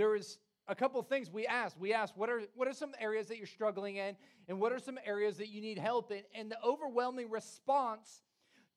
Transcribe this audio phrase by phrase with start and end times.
[0.00, 1.78] there was a couple of things we asked.
[1.78, 4.16] We asked, what are, what are some areas that you're struggling in,
[4.48, 6.22] and what are some areas that you need help in?
[6.34, 8.22] And the overwhelming response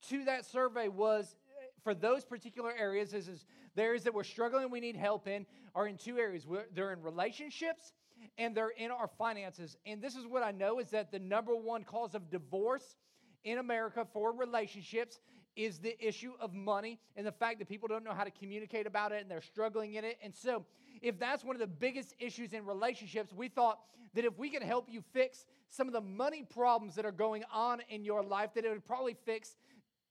[0.09, 1.37] to that survey was
[1.81, 5.45] for those particular areas is, is the areas that we're struggling we need help in
[5.75, 7.93] are in two areas we're, they're in relationships
[8.37, 11.55] and they're in our finances and this is what i know is that the number
[11.55, 12.95] one cause of divorce
[13.43, 15.19] in america for relationships
[15.55, 18.87] is the issue of money and the fact that people don't know how to communicate
[18.87, 20.65] about it and they're struggling in it and so
[21.03, 23.79] if that's one of the biggest issues in relationships we thought
[24.15, 27.43] that if we could help you fix some of the money problems that are going
[27.53, 29.57] on in your life that it would probably fix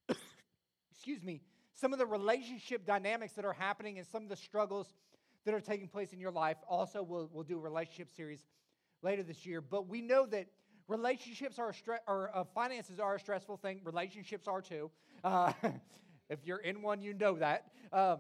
[0.93, 1.41] excuse me
[1.75, 4.95] some of the relationship dynamics that are happening and some of the struggles
[5.45, 6.57] that are taking place in your life.
[6.69, 8.41] Also, we'll, we'll do a relationship series
[9.03, 9.61] later this year.
[9.61, 10.47] But we know that
[10.89, 13.81] relationships are, stre- or uh, finances are a stressful thing.
[13.85, 14.91] Relationships are too.
[15.25, 15.53] Uh,
[16.31, 17.67] if you're in one, you know that.
[17.93, 18.17] Uh,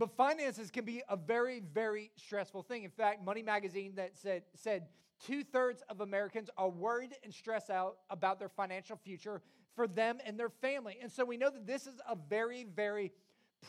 [0.00, 2.84] but finances can be a very, very stressful thing.
[2.84, 4.86] In fact, Money Magazine that said, said
[5.22, 9.42] two thirds of Americans are worried and stressed out about their financial future
[9.76, 10.96] for them and their family.
[11.02, 13.12] And so we know that this is a very, very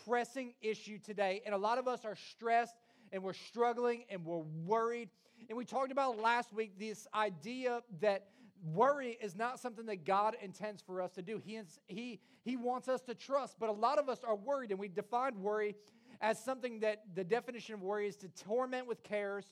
[0.05, 1.41] pressing issue today.
[1.45, 2.77] And a lot of us are stressed
[3.11, 5.09] and we're struggling and we're worried.
[5.49, 8.27] And we talked about last week this idea that
[8.73, 11.41] worry is not something that God intends for us to do.
[11.43, 14.79] He, he, he wants us to trust, but a lot of us are worried, and
[14.79, 15.75] we defined worry
[16.22, 19.45] as something that the definition of worry is to torment with cares,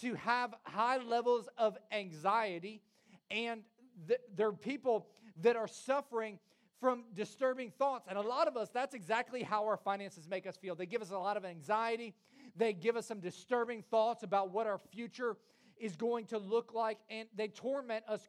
[0.00, 2.82] to have high levels of anxiety,
[3.30, 3.62] and
[4.08, 5.06] th- there are people
[5.42, 6.38] that are suffering
[6.80, 8.06] from disturbing thoughts.
[8.08, 10.74] And a lot of us, that's exactly how our finances make us feel.
[10.74, 12.14] They give us a lot of anxiety,
[12.56, 15.36] they give us some disturbing thoughts about what our future
[15.78, 18.26] is going to look like, and they torment us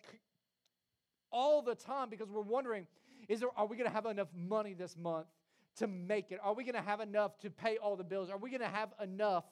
[1.31, 2.85] all the time because we're wondering
[3.29, 5.27] is there, are we going to have enough money this month
[5.81, 6.39] to make it?
[6.43, 8.29] Are we going to have enough to pay all the bills?
[8.29, 9.43] Are we going to have enough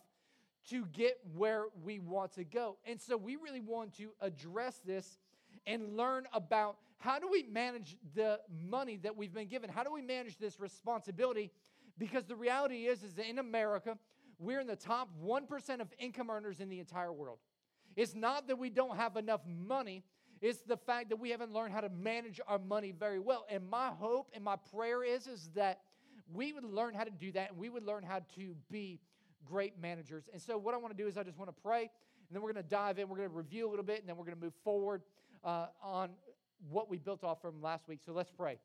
[0.69, 2.77] to get where we want to go?
[2.86, 5.17] And so we really want to address this
[5.66, 9.70] and learn about how do we manage the money that we've been given?
[9.70, 11.52] How do we manage this responsibility?
[11.98, 13.98] Because the reality is, is that in America,
[14.37, 17.39] we're in the top 1% of income earners in the entire world.
[17.95, 20.03] It's not that we don't have enough money,
[20.42, 23.45] it's the fact that we haven't learned how to manage our money very well.
[23.49, 25.82] And my hope and my prayer is, is that
[26.33, 28.99] we would learn how to do that and we would learn how to be
[29.45, 30.29] great managers.
[30.31, 31.89] And so, what I want to do is, I just want to pray, and
[32.31, 33.09] then we're going to dive in.
[33.09, 35.01] We're going to review a little bit, and then we're going to move forward
[35.43, 36.11] uh, on
[36.69, 37.99] what we built off from last week.
[38.05, 38.57] So, let's pray.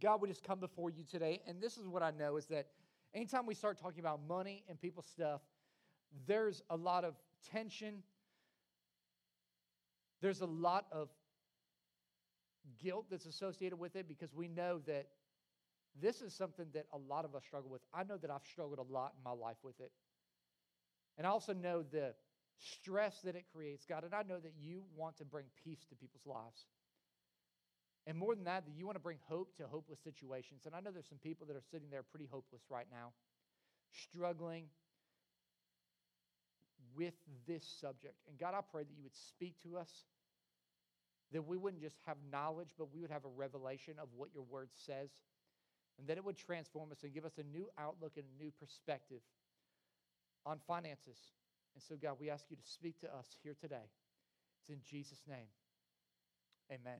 [0.00, 2.68] God, we just come before you today, and this is what I know is that
[3.14, 5.40] anytime we start talking about money and people's stuff,
[6.26, 7.14] there's a lot of
[7.52, 8.02] tension.
[10.20, 11.08] There's a lot of
[12.82, 15.06] guilt that's associated with it because we know that
[15.98, 17.82] this is something that a lot of us struggle with.
[17.92, 19.90] I know that I've struggled a lot in my life with it.
[21.18, 22.14] And I also know the
[22.58, 24.04] stress that it creates, God.
[24.04, 26.66] And I know that you want to bring peace to people's lives.
[28.06, 30.62] And more than that, that you want to bring hope to hopeless situations.
[30.64, 33.12] And I know there's some people that are sitting there pretty hopeless right now,
[34.08, 34.64] struggling
[36.96, 37.14] with
[37.46, 38.16] this subject.
[38.28, 39.90] And God, I pray that you would speak to us,
[41.32, 44.44] that we wouldn't just have knowledge, but we would have a revelation of what your
[44.44, 45.10] word says
[46.00, 48.50] and that it would transform us and give us a new outlook and a new
[48.58, 49.20] perspective
[50.46, 51.18] on finances.
[51.74, 53.90] And so, God, we ask you to speak to us here today.
[54.62, 55.46] It's in Jesus' name.
[56.72, 56.98] Amen.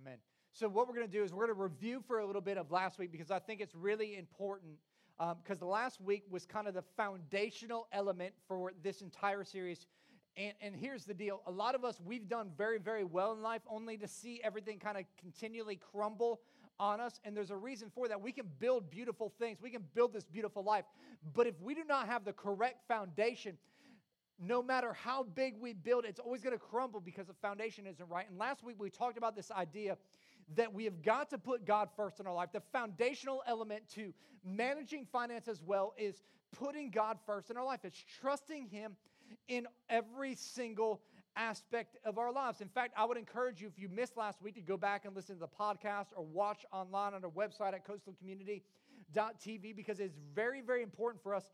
[0.00, 0.18] Amen.
[0.52, 2.58] So, what we're going to do is we're going to review for a little bit
[2.58, 4.72] of last week because I think it's really important.
[5.18, 9.86] Because um, the last week was kind of the foundational element for this entire series.
[10.36, 13.42] And, and here's the deal a lot of us, we've done very, very well in
[13.42, 16.40] life only to see everything kind of continually crumble
[16.80, 18.20] on us, and there's a reason for that.
[18.20, 20.84] We can build beautiful things, we can build this beautiful life.
[21.34, 23.56] But if we do not have the correct foundation,
[24.38, 28.08] no matter how big we build, it's always going to crumble because the foundation isn't
[28.08, 28.28] right.
[28.28, 29.96] And last week we talked about this idea
[30.54, 32.50] that we have got to put God first in our life.
[32.52, 34.14] The foundational element to
[34.44, 36.22] managing finance as well is
[36.52, 37.80] putting God first in our life.
[37.84, 38.96] It's trusting Him
[39.48, 41.00] in every single
[41.38, 42.60] aspect of our lives.
[42.60, 45.14] In fact, I would encourage you, if you missed last week, to go back and
[45.14, 50.60] listen to the podcast or watch online on our website at coastalcommunity.tv because it's very,
[50.60, 51.44] very important for us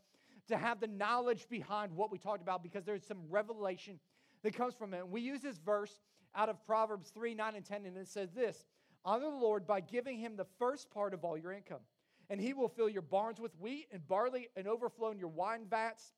[0.48, 4.00] to have the knowledge behind what we talked about because there's some revelation
[4.42, 5.00] that comes from it.
[5.00, 6.00] And we use this verse
[6.34, 8.64] out of Proverbs 3 9 and 10, and it says this
[9.04, 11.80] Honor the Lord by giving him the first part of all your income,
[12.30, 15.66] and he will fill your barns with wheat and barley and overflow in your wine
[15.68, 16.12] vats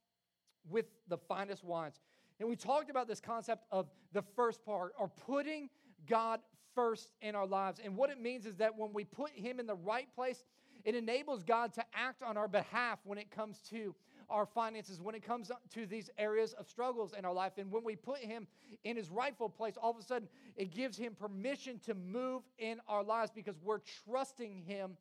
[0.68, 2.00] with the finest wines.
[2.38, 5.70] And we talked about this concept of the first part, or putting
[6.06, 6.40] God
[6.74, 7.80] first in our lives.
[7.82, 10.44] And what it means is that when we put Him in the right place,
[10.84, 13.94] it enables God to act on our behalf when it comes to
[14.28, 17.52] our finances, when it comes to these areas of struggles in our life.
[17.58, 18.46] And when we put Him
[18.84, 22.80] in His rightful place, all of a sudden it gives Him permission to move in
[22.88, 24.96] our lives because we're trusting Him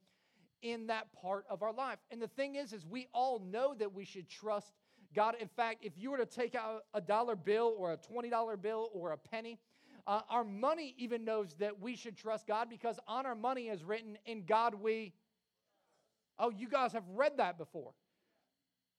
[0.62, 2.00] in that part of our life.
[2.10, 4.72] And the thing is, is we all know that we should trust
[5.16, 5.36] God.
[5.40, 8.90] In fact, if you were to take out a dollar bill or a $20 bill
[8.94, 9.58] or a penny,
[10.06, 13.84] uh, our money even knows that we should trust God because on our money is
[13.84, 15.14] written, In God we.
[16.38, 17.94] Oh, you guys have read that before.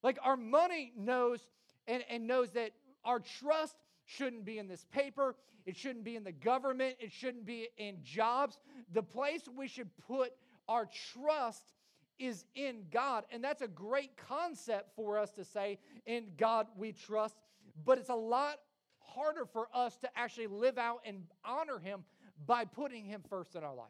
[0.02, 1.40] Like our money knows
[1.86, 2.70] and, and knows that
[3.04, 5.36] our trust shouldn't be in this paper,
[5.66, 8.58] it shouldn't be in the government, it shouldn't be in jobs.
[8.92, 10.32] The place we should put
[10.68, 11.72] our trust
[12.18, 13.24] is in God.
[13.30, 17.36] And that's a great concept for us to say, In God we trust.
[17.84, 18.56] But it's a lot
[18.98, 22.04] harder for us to actually live out and honor Him
[22.46, 23.88] by putting Him first in our life.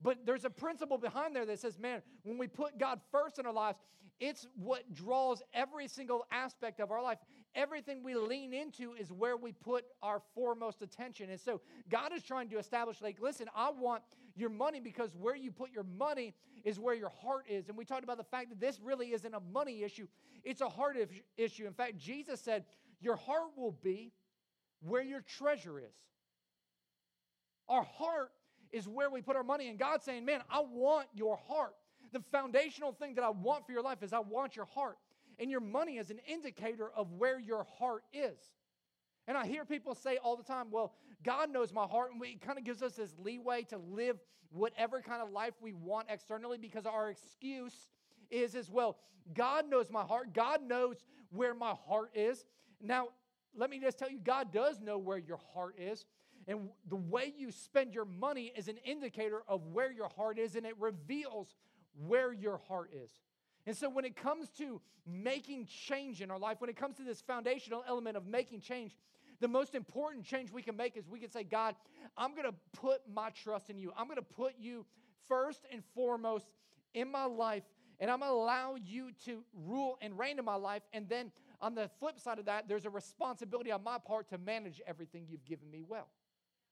[0.00, 3.46] But there's a principle behind there that says, man, when we put God first in
[3.46, 3.78] our lives,
[4.20, 7.18] it's what draws every single aspect of our life.
[7.54, 11.30] Everything we lean into is where we put our foremost attention.
[11.30, 14.02] And so God is trying to establish, like, listen, I want
[14.38, 17.68] your money because where you put your money is where your heart is.
[17.68, 20.06] And we talked about the fact that this really isn't a money issue,
[20.44, 20.96] it's a heart
[21.36, 21.66] issue.
[21.66, 22.64] In fact, Jesus said,
[23.00, 24.12] Your heart will be
[24.80, 25.94] where your treasure is.
[27.68, 28.32] Our heart
[28.70, 29.68] is where we put our money.
[29.68, 31.74] And God's saying, Man, I want your heart.
[32.12, 34.96] The foundational thing that I want for your life is I want your heart.
[35.38, 38.38] And your money is an indicator of where your heart is.
[39.28, 40.94] And I hear people say all the time, well,
[41.24, 44.18] God knows my heart, and it kind of gives us this leeway to live
[44.50, 47.88] whatever kind of life we want externally because our excuse
[48.30, 48.96] is as well,
[49.34, 50.32] God knows my heart.
[50.32, 52.44] God knows where my heart is.
[52.80, 53.08] Now,
[53.54, 56.06] let me just tell you, God does know where your heart is.
[56.46, 60.56] And the way you spend your money is an indicator of where your heart is,
[60.56, 61.54] and it reveals
[62.06, 63.10] where your heart is.
[63.66, 67.02] And so, when it comes to making change in our life, when it comes to
[67.02, 68.96] this foundational element of making change,
[69.40, 71.74] the most important change we can make is we can say, God,
[72.16, 73.92] I'm going to put my trust in you.
[73.96, 74.84] I'm going to put you
[75.28, 76.46] first and foremost
[76.94, 77.62] in my life,
[78.00, 80.82] and I'm going to allow you to rule and reign in my life.
[80.92, 81.30] And then
[81.60, 85.26] on the flip side of that, there's a responsibility on my part to manage everything
[85.28, 86.08] you've given me well.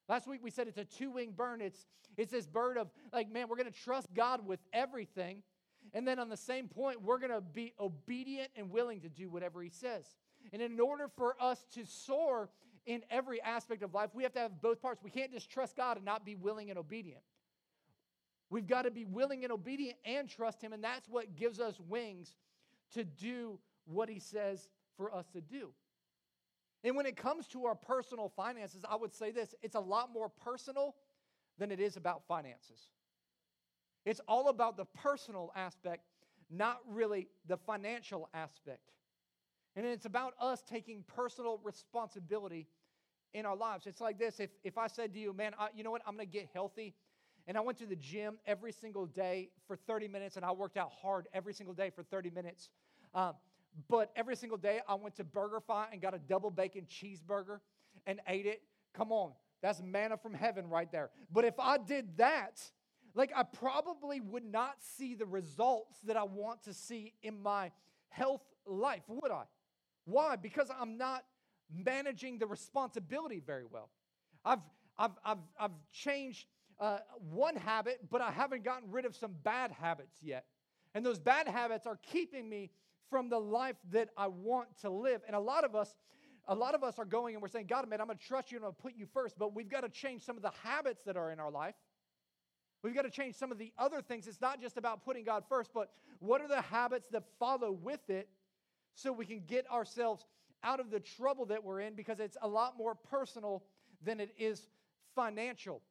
[0.09, 1.61] Last week we said it's a two wing bird.
[1.61, 1.87] It's,
[2.17, 5.43] it's this bird of, like, man, we're going to trust God with everything.
[5.93, 9.29] And then on the same point, we're going to be obedient and willing to do
[9.29, 10.05] whatever He says.
[10.53, 12.49] And in order for us to soar
[12.87, 15.03] in every aspect of life, we have to have both parts.
[15.03, 17.23] We can't just trust God and not be willing and obedient.
[18.49, 21.81] We've got to be willing and obedient and trust Him, and that's what gives us
[21.89, 22.37] wings
[22.95, 25.71] to do what He says for us to do.
[26.85, 30.13] And when it comes to our personal finances, I would say this it's a lot
[30.13, 30.95] more personal
[31.59, 32.91] than it is about finances.
[34.05, 36.05] It's all about the personal aspect,
[36.49, 38.93] not really the financial aspect.
[39.77, 42.67] And it's about us taking personal responsibility
[43.35, 43.87] in our lives.
[43.87, 46.17] It's like this if, if I said to you, man, I, you know what, I'm
[46.17, 46.95] going to get healthy.
[47.47, 50.77] And I went to the gym every single day for 30 minutes, and I worked
[50.77, 52.71] out hard every single day for 30 minutes.
[53.15, 53.35] Um,
[53.89, 57.61] but every single day, I went to BurgerFi and got a double bacon cheeseburger
[58.07, 58.63] and ate it.
[58.95, 59.33] Come on,
[59.63, 61.11] that's manna from heaven right there.
[61.31, 62.63] But if I did that,
[63.15, 67.71] like I probably would not see the results that I want to see in my
[68.09, 69.45] health life, would I?
[70.07, 70.37] Why?
[70.37, 71.25] Because I'm not
[71.71, 73.91] managing the responsibility very well.
[74.45, 74.61] I've,
[74.99, 76.47] I've, I've, I've changed
[76.81, 76.99] uh,
[77.31, 80.47] one habit, but I haven't gotten rid of some bad habits yet.
[80.95, 82.71] And those bad habits are keeping me
[83.11, 85.23] from the life that I want to live.
[85.27, 85.95] And a lot of us,
[86.49, 88.51] a lot of us are going and we're saying, God, man, I'm going to trust
[88.51, 89.37] you and I'm going to put you first.
[89.39, 91.75] But we've got to change some of the habits that are in our life.
[92.83, 94.29] We've got to change some of the other things.
[94.29, 98.09] It's not just about putting God first, but what are the habits that follow with
[98.09, 98.29] it
[98.97, 100.25] so we can get ourselves
[100.65, 103.63] out of the trouble that we're in because it's a lot more personal
[104.03, 104.67] than it is
[105.15, 105.83] financial.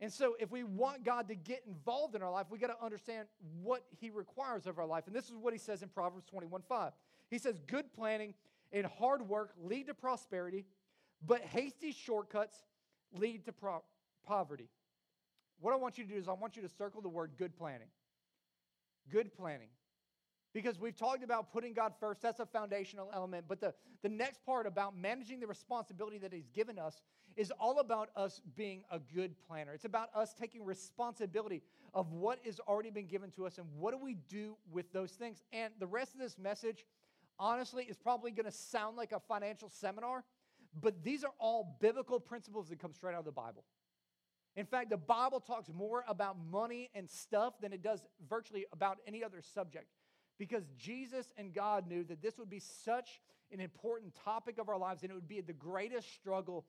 [0.00, 2.84] And so, if we want God to get involved in our life, we got to
[2.84, 3.28] understand
[3.62, 5.04] what He requires of our life.
[5.06, 6.92] And this is what He says in Proverbs 21 5.
[7.30, 8.34] He says, Good planning
[8.72, 10.64] and hard work lead to prosperity,
[11.24, 12.56] but hasty shortcuts
[13.12, 13.84] lead to pro-
[14.26, 14.68] poverty.
[15.60, 17.56] What I want you to do is, I want you to circle the word good
[17.56, 17.88] planning.
[19.10, 19.68] Good planning.
[20.54, 23.46] Because we've talked about putting God first, that's a foundational element.
[23.48, 27.02] But the, the next part about managing the responsibility that He's given us
[27.36, 29.72] is all about us being a good planner.
[29.72, 31.60] It's about us taking responsibility
[31.92, 35.10] of what has already been given to us and what do we do with those
[35.10, 35.42] things.
[35.52, 36.86] And the rest of this message,
[37.36, 40.22] honestly, is probably going to sound like a financial seminar,
[40.80, 43.64] but these are all biblical principles that come straight out of the Bible.
[44.54, 48.98] In fact, the Bible talks more about money and stuff than it does virtually about
[49.04, 49.88] any other subject.
[50.38, 53.20] Because Jesus and God knew that this would be such
[53.52, 56.64] an important topic of our lives and it would be the greatest struggle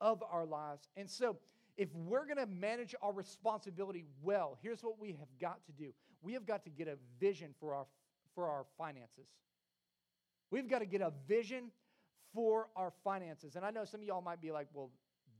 [0.00, 0.88] of our lives.
[0.96, 1.36] And so,
[1.76, 5.92] if we're going to manage our responsibility well, here's what we have got to do.
[6.22, 7.86] We have got to get a vision for our
[8.34, 9.26] for our finances.
[10.50, 11.70] We've got to get a vision
[12.34, 13.56] for our finances.
[13.56, 14.90] And I know some of y'all might be like, well,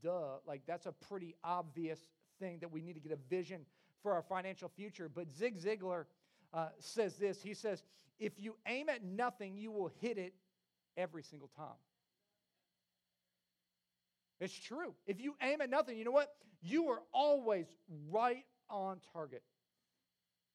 [0.03, 1.99] duh, like that's a pretty obvious
[2.39, 3.65] thing that we need to get a vision
[4.01, 5.09] for our financial future.
[5.13, 6.05] But Zig Ziglar
[6.53, 7.83] uh, says this He says,
[8.19, 10.33] if you aim at nothing, you will hit it
[10.97, 11.67] every single time.
[14.39, 14.93] It's true.
[15.05, 16.33] If you aim at nothing, you know what?
[16.61, 17.67] You are always
[18.09, 19.43] right on target.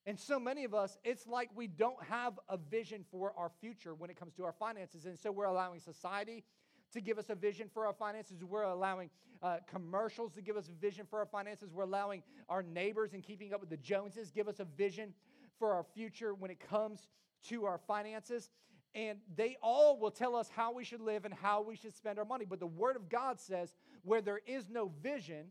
[0.07, 3.95] And so many of us, it's like we don't have a vision for our future
[3.95, 5.07] when it comes to our finances.
[5.07, 6.45] And so we're allowing society
[6.93, 8.45] to give us a vision for our finances.
[8.45, 9.09] We're allowing
[9.43, 11.73] uh, commercials to give us a vision for our finances.
[11.73, 15.15] We're allowing our neighbors and keeping up with the Joneses give us a vision
[15.59, 17.07] for our future when it comes
[17.49, 18.51] to our finances.
[18.95, 22.19] And they all will tell us how we should live and how we should spend
[22.19, 22.45] our money.
[22.49, 25.47] But the Word of God says, where there is no vision,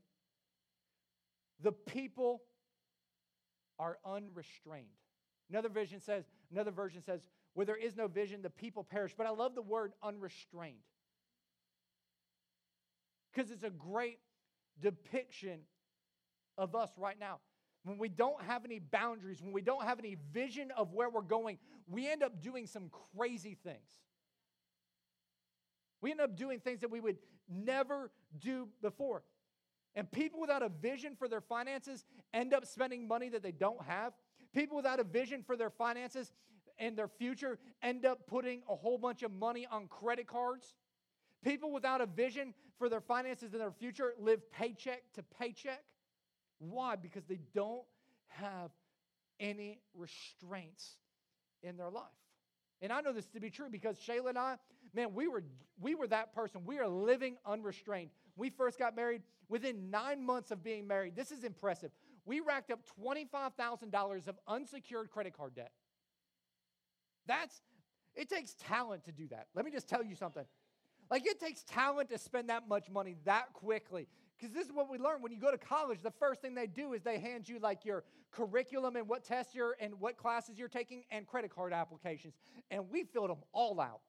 [1.62, 2.41] the people
[3.79, 4.88] are unrestrained.
[5.50, 7.22] Another vision says, another version says,
[7.53, 9.13] where there is no vision, the people perish.
[9.17, 10.77] But I love the word unrestrained.
[13.33, 14.19] Because it's a great
[14.81, 15.60] depiction
[16.57, 17.39] of us right now.
[17.84, 21.22] When we don't have any boundaries, when we don't have any vision of where we're
[21.22, 23.78] going, we end up doing some crazy things.
[26.02, 27.18] We end up doing things that we would
[27.50, 29.24] never do before.
[29.96, 33.82] And people without a vision for their finances end up spending money that they don't
[33.84, 34.13] have.
[34.54, 36.32] People without a vision for their finances
[36.80, 40.75] and their future end up putting a whole bunch of money on credit cards.
[41.44, 45.84] People without a vision for their finances and their future live paycheck to paycheck.
[46.70, 46.96] Why?
[46.96, 47.84] Because they don't
[48.27, 48.72] have
[49.39, 50.98] any restraints
[51.62, 52.03] in their life.
[52.82, 54.58] And I know this to be true because Shayla and I,
[54.93, 55.43] man, we were
[55.79, 56.62] we were that person.
[56.65, 58.10] We are living unrestrained.
[58.36, 61.15] We first got married within nine months of being married.
[61.15, 61.91] This is impressive.
[62.25, 65.72] We racked up $25,000 of unsecured credit card debt.
[67.27, 67.62] That's,
[68.15, 69.48] it takes talent to do that.
[69.55, 70.46] Let me just tell you something.
[71.12, 74.08] Like, it takes talent to spend that much money that quickly.
[74.43, 76.00] Because this is what we learn when you go to college.
[76.03, 79.55] The first thing they do is they hand you like your curriculum and what tests
[79.55, 82.33] you're and what classes you're taking and credit card applications.
[82.69, 84.01] And we filled them all out.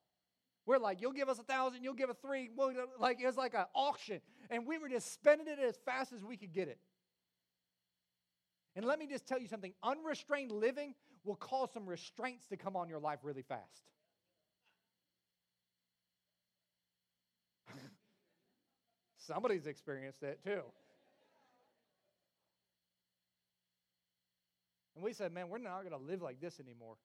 [0.67, 2.51] We're like, you'll give us a thousand, you'll give a three.
[2.57, 6.13] Well, like it was like an auction, and we were just spending it as fast
[6.13, 6.81] as we could get it.
[8.75, 12.75] And let me just tell you something: unrestrained living will cause some restraints to come
[12.75, 13.85] on your life really fast.
[19.27, 20.63] Somebody's experienced that too.
[24.95, 26.97] And we said, man, we're not going to live like this anymore.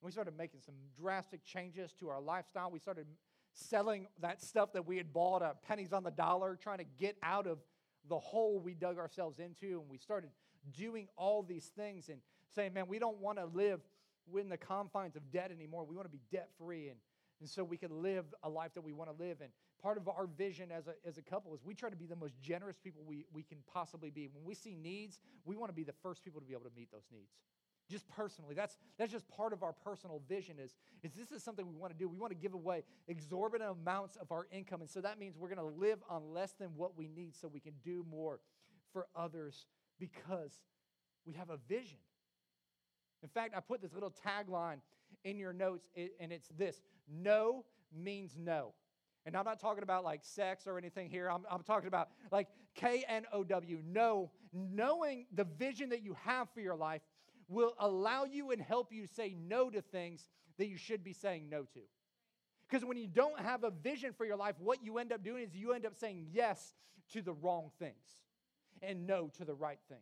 [0.00, 2.70] And We started making some drastic changes to our lifestyle.
[2.70, 3.06] We started
[3.52, 7.16] selling that stuff that we had bought at pennies on the dollar, trying to get
[7.22, 7.58] out of
[8.08, 9.80] the hole we dug ourselves into.
[9.80, 10.30] And we started
[10.76, 12.20] doing all these things and
[12.54, 13.80] saying, man, we don't want to live
[14.30, 15.84] within the confines of debt anymore.
[15.84, 16.88] We want to be debt free.
[16.88, 16.98] And,
[17.40, 19.38] and so we can live a life that we want to live.
[19.40, 22.06] And part of our vision as a, as a couple is we try to be
[22.06, 24.28] the most generous people we, we can possibly be.
[24.32, 26.76] When we see needs, we want to be the first people to be able to
[26.76, 27.32] meet those needs.
[27.88, 31.66] Just personally that's that's just part of our personal vision is is this is something
[31.66, 32.08] we want to do.
[32.08, 35.52] We want to give away exorbitant amounts of our income and so that means we're
[35.52, 38.38] going to live on less than what we need so we can do more
[38.92, 39.66] for others
[39.98, 40.60] because
[41.26, 41.98] we have a vision.
[43.24, 44.78] In fact i put this little tagline
[45.24, 48.72] in your notes and it's this no means no
[49.26, 51.30] and I'm not talking about like sex or anything here.
[51.30, 56.16] I'm, I'm talking about like K N O W, no, knowing the vision that you
[56.24, 57.02] have for your life
[57.48, 61.48] will allow you and help you say no to things that you should be saying
[61.50, 61.80] no to.
[62.68, 65.42] Because when you don't have a vision for your life, what you end up doing
[65.42, 66.74] is you end up saying yes
[67.12, 67.94] to the wrong things
[68.80, 70.00] and no to the right things.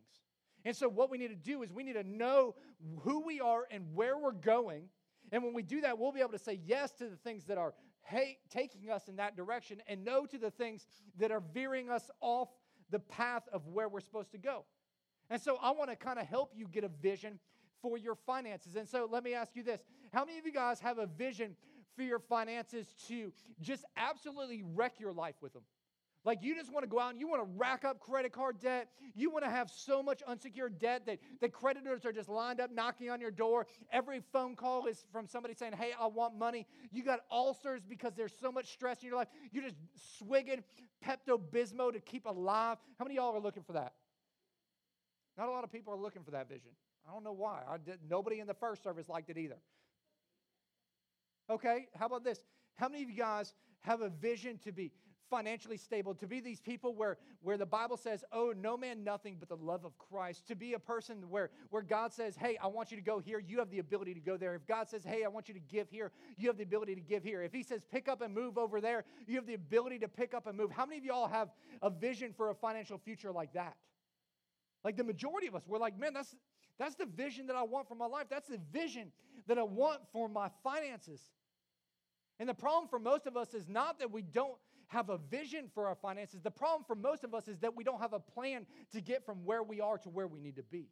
[0.65, 2.55] And so, what we need to do is we need to know
[3.01, 4.83] who we are and where we're going.
[5.31, 7.57] And when we do that, we'll be able to say yes to the things that
[7.57, 7.73] are
[8.03, 10.85] hey, taking us in that direction and no to the things
[11.19, 12.49] that are veering us off
[12.89, 14.65] the path of where we're supposed to go.
[15.29, 17.39] And so I want to kind of help you get a vision
[17.81, 18.75] for your finances.
[18.75, 19.81] And so let me ask you this
[20.13, 21.55] How many of you guys have a vision
[21.95, 25.63] for your finances to just absolutely wreck your life with them?
[26.29, 28.59] Like you just want to go out and you want to rack up credit card
[28.59, 28.89] debt.
[29.15, 32.69] You want to have so much unsecured debt that the creditors are just lined up
[32.71, 33.65] knocking on your door.
[33.91, 36.67] Every phone call is from somebody saying, Hey, I want money.
[36.91, 39.29] You got ulcers because there's so much stress in your life.
[39.51, 39.77] You're just
[40.19, 40.63] swigging
[41.03, 42.77] Pepto Bismol to keep alive.
[42.99, 43.93] How many of y'all are looking for that?
[45.35, 46.69] Not a lot of people are looking for that vision.
[47.09, 47.61] I don't know why.
[47.67, 49.57] I did, nobody in the first service liked it either.
[51.49, 52.37] Okay, how about this?
[52.75, 54.91] How many of you guys have a vision to be
[55.29, 59.37] financially stable, to be these people where, where the Bible says, oh, no man nothing
[59.39, 62.67] but the love of Christ, to be a person where, where God says, hey, I
[62.67, 64.55] want you to go here, you have the ability to go there.
[64.55, 67.01] If God says, hey, I want you to give here, you have the ability to
[67.01, 67.41] give here.
[67.41, 70.33] If He says, pick up and move over there, you have the ability to pick
[70.33, 70.71] up and move.
[70.71, 71.49] How many of y'all have
[71.81, 73.75] a vision for a financial future like that?
[74.83, 76.35] Like the majority of us, we're like, man, that's,
[76.77, 78.27] that's the vision that I want for my life.
[78.29, 79.11] That's the vision
[79.47, 81.21] that I want for my finances.
[82.39, 84.55] And the problem for most of us is not that we don't
[84.89, 86.41] have a vision for our finances.
[86.41, 89.25] The problem for most of us is that we don't have a plan to get
[89.25, 90.89] from where we are to where we need to be.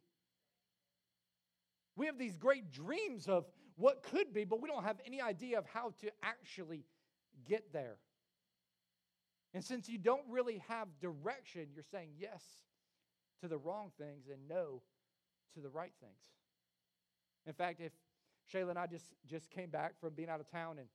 [1.96, 5.58] We have these great dreams of what could be, but we don't have any idea
[5.58, 6.84] of how to actually
[7.46, 7.96] get there.
[9.52, 12.42] And since you don't really have direction, you're saying yes
[13.40, 14.82] to the wrong things and no
[15.54, 16.20] to the right things.
[17.46, 17.92] In fact, if
[18.52, 20.86] Shayla and I just, just came back from being out of town and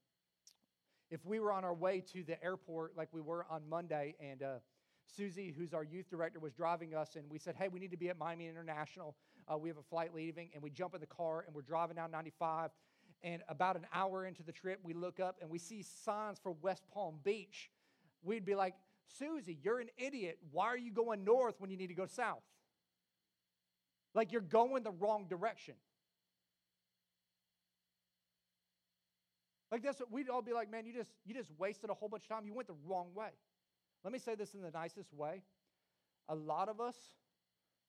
[1.13, 4.41] if we were on our way to the airport like we were on Monday, and
[4.41, 4.53] uh,
[5.05, 7.97] Susie, who's our youth director, was driving us, and we said, Hey, we need to
[7.97, 9.15] be at Miami International.
[9.47, 11.97] Uh, we have a flight leaving, and we jump in the car and we're driving
[11.97, 12.71] down 95.
[13.21, 16.53] And about an hour into the trip, we look up and we see signs for
[16.63, 17.69] West Palm Beach.
[18.23, 18.73] We'd be like,
[19.05, 20.39] Susie, you're an idiot.
[20.51, 22.41] Why are you going north when you need to go south?
[24.15, 25.75] Like you're going the wrong direction.
[29.73, 32.07] Like that's what we'd all be like, man, you just you just wasted a whole
[32.07, 32.45] bunch of time.
[32.45, 33.29] You went the wrong way.
[34.03, 35.41] Let me say this in the nicest way.
[36.29, 36.95] A lot of us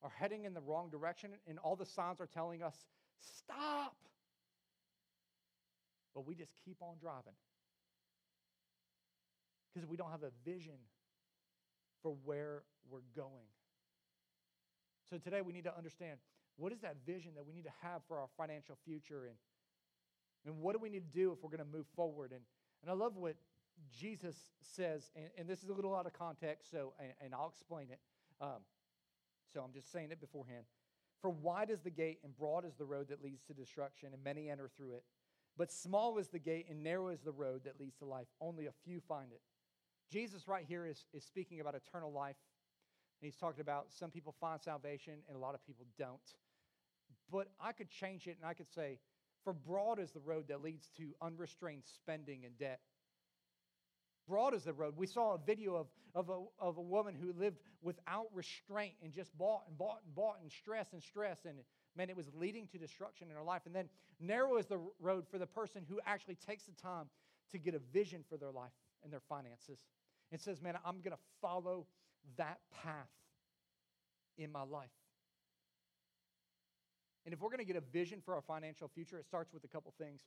[0.03, 2.75] are heading in the wrong direction, and all the signs are telling us,
[3.21, 3.97] stop.
[6.15, 7.35] But we just keep on driving.
[9.75, 10.79] Because we don't have a vision
[12.03, 13.51] for where we're going.
[15.11, 16.19] So today we need to understand
[16.57, 19.37] what is that vision that we need to have for our financial future and
[20.47, 22.33] and what do we need to do if we're going to move forward?
[22.33, 22.41] And,
[22.83, 23.37] and I love what
[23.99, 27.49] Jesus says, and, and this is a little out of context, so and, and I'll
[27.49, 28.01] explain it.
[28.41, 28.63] Um,
[29.53, 30.65] so I'm just saying it beforehand.
[31.21, 34.23] For wide is the gate and broad is the road that leads to destruction, and
[34.23, 35.05] many enter through it.
[35.57, 38.27] But small is the gate and narrow is the road that leads to life.
[38.41, 39.41] Only a few find it.
[40.11, 42.37] Jesus, right here, is, is speaking about eternal life.
[43.21, 46.19] And he's talking about some people find salvation and a lot of people don't.
[47.31, 48.99] But I could change it and I could say,
[49.45, 52.81] for broad is the road that leads to unrestrained spending and debt.
[54.27, 54.95] Broad is the road.
[54.97, 59.13] We saw a video of, of, a, of a woman who lived without restraint and
[59.13, 61.39] just bought and bought and bought and stress and stress.
[61.47, 61.59] And
[61.95, 63.63] man, it was leading to destruction in her life.
[63.67, 67.07] And then narrow is the road for the person who actually takes the time
[67.53, 69.79] to get a vision for their life and their finances
[70.33, 71.87] and says, man, I'm going to follow
[72.39, 73.11] that path
[74.39, 74.91] in my life.
[77.25, 79.65] And if we're going to get a vision for our financial future, it starts with
[79.65, 80.23] a couple things.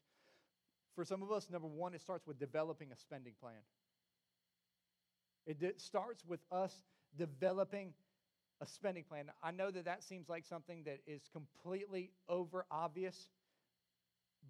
[0.96, 3.62] For some of us, number one, it starts with developing a spending plan.
[5.46, 6.74] It d- starts with us
[7.18, 7.94] developing
[8.62, 9.26] a spending plan.
[9.44, 13.30] I know that that seems like something that is completely over obvious,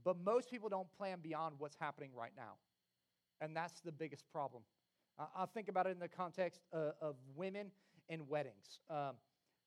[0.04, 2.54] but most people don't plan beyond what's happening right now.
[3.42, 4.64] And that's the biggest problem.
[5.20, 7.72] Uh, I think about it in the context uh, of women
[8.10, 8.80] and weddings.
[8.90, 9.16] Um,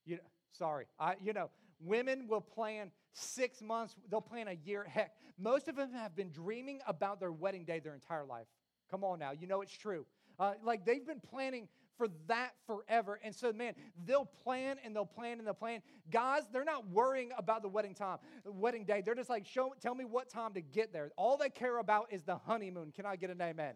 [0.07, 4.85] you know, sorry, I, you know, Women will plan six months, they'll plan a year.
[4.85, 8.47] Heck, most of them have been dreaming about their wedding day their entire life.
[8.91, 10.07] Come on now, you know it's true.
[10.39, 11.69] Uh, like they've been planning
[12.01, 13.21] for that forever.
[13.23, 13.75] And so, man,
[14.07, 15.83] they'll plan and they'll plan and they'll plan.
[16.11, 19.03] Guys, they're not worrying about the wedding time, the wedding day.
[19.05, 21.11] They're just like, show, tell me what time to get there.
[21.19, 22.93] All they care about is the honeymoon.
[22.97, 23.75] Can I get an amen?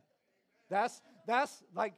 [0.70, 1.92] That's that's like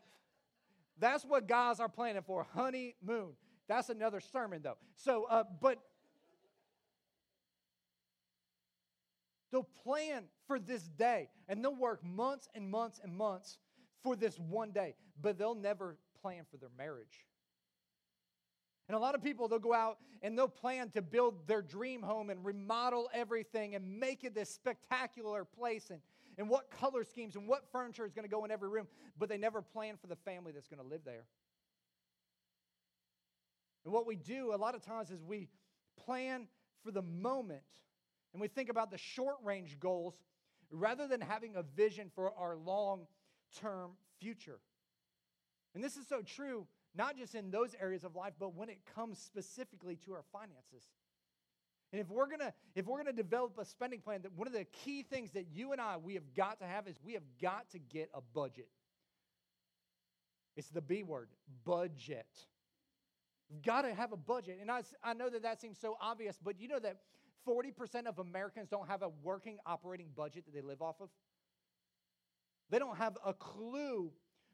[0.99, 3.35] that's what guys are planning for honeymoon.
[3.69, 4.79] That's another sermon though.
[4.97, 5.79] So, uh, but
[9.51, 13.59] They'll plan for this day and they'll work months and months and months
[14.03, 17.27] for this one day, but they'll never plan for their marriage.
[18.89, 22.03] And a lot of people, they'll go out and they'll plan to build their dream
[22.03, 26.01] home and remodel everything and make it this spectacular place and,
[26.39, 28.87] and what color schemes and what furniture is going to go in every room,
[29.19, 31.25] but they never plan for the family that's going to live there.
[33.85, 35.49] And what we do a lot of times is we
[36.05, 36.47] plan
[36.85, 37.63] for the moment
[38.33, 40.15] and we think about the short range goals
[40.71, 43.07] rather than having a vision for our long
[43.61, 44.59] term future.
[45.75, 48.79] And this is so true, not just in those areas of life, but when it
[48.95, 50.85] comes specifically to our finances.
[51.93, 54.65] And if we're gonna if we're gonna develop a spending plan, that one of the
[54.65, 57.71] key things that you and I we have got to have is we have got
[57.71, 58.69] to get a budget.
[60.57, 61.29] It's the B word,
[61.65, 62.27] budget.
[63.51, 64.59] We've got to have a budget.
[64.61, 66.97] And I, I know that that seems so obvious, but you know that
[67.47, 71.09] 40% of Americans don't have a working operating budget that they live off of?
[72.71, 74.11] They don't have a clue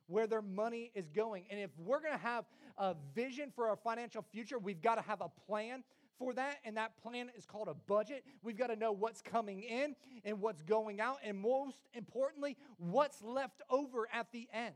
[0.07, 1.45] where their money is going.
[1.51, 2.45] And if we're going to have
[2.77, 5.83] a vision for our financial future, we've got to have a plan
[6.19, 6.59] for that.
[6.65, 8.25] And that plan is called a budget.
[8.43, 11.19] We've got to know what's coming in and what's going out.
[11.25, 14.75] And most importantly, what's left over at the end.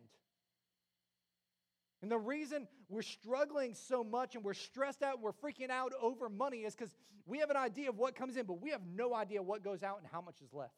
[2.03, 5.93] And the reason we're struggling so much and we're stressed out and we're freaking out
[6.01, 8.83] over money is because we have an idea of what comes in, but we have
[8.95, 10.75] no idea what goes out and how much is left.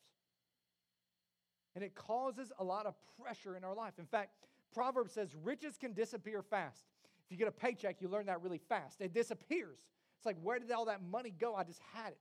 [1.74, 3.94] And it causes a lot of pressure in our life.
[3.98, 4.30] In fact,
[4.72, 6.86] Proverbs says riches can disappear fast.
[7.26, 9.00] If you get a paycheck, you learn that really fast.
[9.00, 9.80] It disappears.
[10.16, 11.54] It's like, where did all that money go?
[11.54, 12.18] I just had it.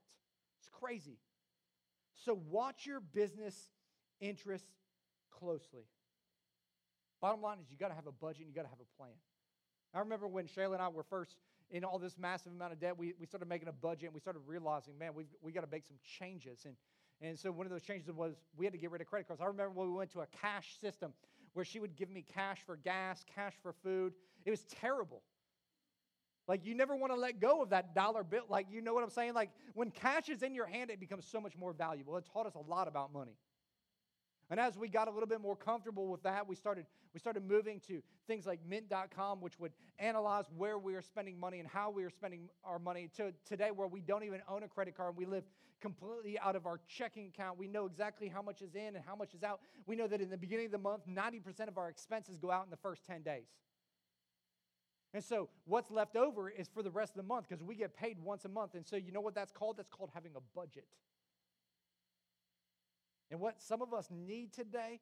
[0.60, 1.18] It's crazy.
[2.16, 3.70] So watch your business
[4.20, 4.68] interests
[5.30, 5.84] closely.
[7.20, 8.96] Bottom line is you got to have a budget and you got to have a
[8.96, 9.14] plan.
[9.94, 11.36] I remember when Shayla and I were first
[11.70, 14.20] in all this massive amount of debt, we, we started making a budget and we
[14.20, 16.64] started realizing, man, we've, we got to make some changes.
[16.64, 16.74] And,
[17.20, 19.42] and so one of those changes was we had to get rid of credit cards.
[19.42, 21.12] I remember when we went to a cash system
[21.52, 24.14] where she would give me cash for gas, cash for food.
[24.44, 25.22] It was terrible.
[26.46, 28.44] Like you never want to let go of that dollar bill.
[28.48, 29.34] Like you know what I'm saying?
[29.34, 32.16] Like when cash is in your hand, it becomes so much more valuable.
[32.16, 33.36] It taught us a lot about money.
[34.50, 37.46] And as we got a little bit more comfortable with that, we started, we started
[37.46, 41.90] moving to things like mint.com, which would analyze where we are spending money and how
[41.90, 45.10] we are spending our money, to today where we don't even own a credit card
[45.10, 45.44] and we live
[45.80, 47.58] completely out of our checking account.
[47.58, 49.60] We know exactly how much is in and how much is out.
[49.86, 52.64] We know that in the beginning of the month, 90% of our expenses go out
[52.64, 53.48] in the first 10 days.
[55.14, 57.94] And so what's left over is for the rest of the month because we get
[57.94, 58.74] paid once a month.
[58.74, 59.76] And so you know what that's called?
[59.76, 60.86] That's called having a budget.
[63.30, 65.00] And what some of us need today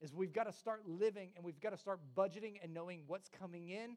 [0.00, 3.28] is we've got to start living and we've got to start budgeting and knowing what's
[3.28, 3.96] coming in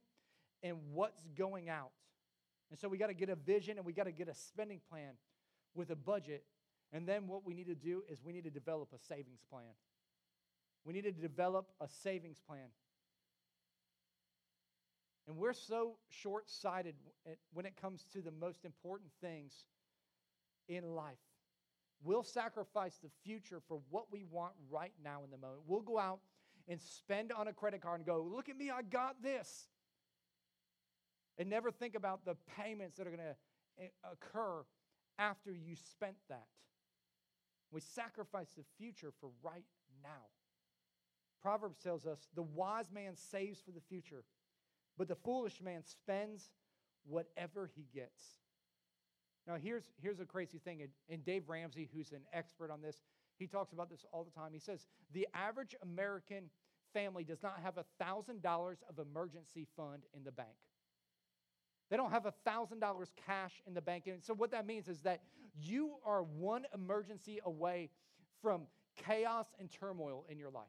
[0.63, 1.91] and what's going out.
[2.69, 4.79] And so we got to get a vision and we got to get a spending
[4.89, 5.13] plan
[5.73, 6.43] with a budget.
[6.93, 9.73] And then what we need to do is we need to develop a savings plan.
[10.85, 12.69] We need to develop a savings plan.
[15.27, 16.95] And we're so short sighted
[17.51, 19.65] when it comes to the most important things
[20.67, 21.17] in life.
[22.05, 25.61] We'll sacrifice the future for what we want right now in the moment.
[25.65, 26.19] We'll go out
[26.67, 29.69] and spend on a credit card and go, look at me, I got this.
[31.39, 34.63] And never think about the payments that are going to eh, occur
[35.17, 36.45] after you spent that.
[37.71, 39.65] We sacrifice the future for right
[40.03, 40.29] now.
[41.41, 44.23] Proverbs tells us the wise man saves for the future,
[44.95, 46.51] but the foolish man spends
[47.07, 48.21] whatever he gets.
[49.47, 50.87] Now, here's, here's a crazy thing.
[51.09, 53.01] And Dave Ramsey, who's an expert on this,
[53.37, 54.51] he talks about this all the time.
[54.53, 56.49] He says the average American
[56.93, 60.55] family does not have $1,000 of emergency fund in the bank.
[61.89, 64.07] They don't have $1,000 cash in the bank.
[64.07, 65.21] And so, what that means is that
[65.61, 67.89] you are one emergency away
[68.41, 68.63] from
[68.95, 70.63] chaos and turmoil in your life.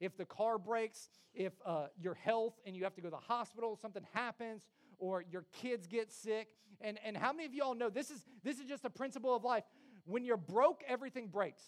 [0.00, 3.16] If the car breaks, if uh, your health and you have to go to the
[3.16, 4.68] hospital, something happens,
[5.04, 6.48] or your kids get sick.
[6.80, 9.44] And, and how many of y'all know this is, this is just a principle of
[9.44, 9.64] life?
[10.06, 11.62] When you're broke, everything breaks.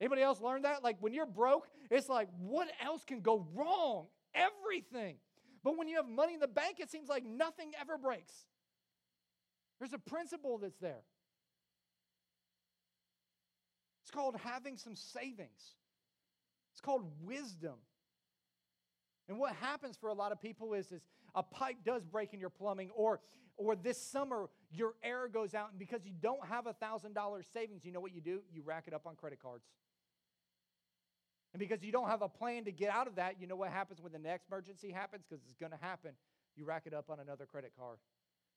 [0.00, 0.82] Anybody else learn that?
[0.82, 4.06] Like when you're broke, it's like, what else can go wrong?
[4.34, 5.16] Everything.
[5.62, 8.34] But when you have money in the bank, it seems like nothing ever breaks.
[9.78, 11.02] There's a principle that's there.
[14.02, 15.74] It's called having some savings.
[16.72, 17.74] It's called wisdom.
[19.28, 21.02] And what happens for a lot of people is, is
[21.34, 23.20] a pipe does break in your plumbing, or,
[23.56, 27.84] or this summer your air goes out, and because you don't have a $1,000 savings,
[27.84, 28.40] you know what you do?
[28.52, 29.64] You rack it up on credit cards.
[31.52, 33.70] And because you don't have a plan to get out of that, you know what
[33.70, 35.24] happens when the next emergency happens?
[35.28, 36.10] Because it's going to happen.
[36.54, 37.98] You rack it up on another credit card.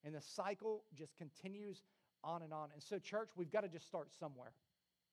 [0.04, 1.84] And the cycle just continues
[2.24, 2.70] on and on.
[2.74, 4.52] And so, church, we've got to just start somewhere.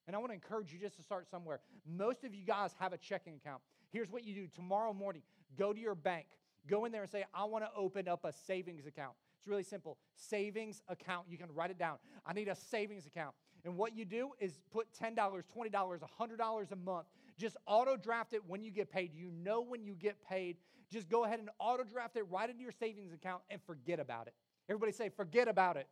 [0.06, 1.60] And I want to encourage you just to start somewhere.
[1.86, 3.62] Most of you guys have a checking account.
[3.92, 5.22] Here's what you do tomorrow morning
[5.58, 6.26] go to your bank,
[6.66, 9.14] go in there and say, I want to open up a savings account.
[9.38, 9.98] It's really simple.
[10.14, 11.26] Savings account.
[11.28, 11.98] You can write it down.
[12.24, 13.34] I need a savings account.
[13.64, 17.06] And what you do is put $10, $20, $100 a month.
[17.38, 19.12] Just auto draft it when you get paid.
[19.14, 20.56] You know when you get paid.
[20.90, 24.28] Just go ahead and auto draft it right into your savings account and forget about
[24.28, 24.34] it.
[24.68, 25.88] Everybody say, forget about it.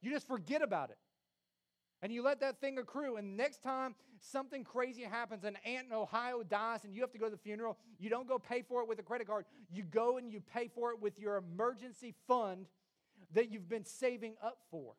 [0.00, 0.98] You just forget about it
[2.02, 3.16] and you let that thing accrue.
[3.16, 7.18] And next time something crazy happens, an aunt in Ohio dies, and you have to
[7.18, 9.44] go to the funeral, you don't go pay for it with a credit card.
[9.70, 12.66] You go and you pay for it with your emergency fund
[13.34, 14.94] that you've been saving up for.